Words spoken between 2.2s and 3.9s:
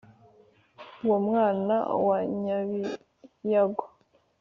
nyabiyago